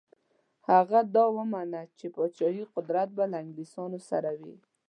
[0.69, 4.55] هغه دا ومنله چې پاچهي قدرت به له انګلیسیانو سره وي.